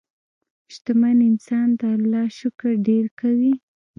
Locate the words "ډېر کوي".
2.87-3.53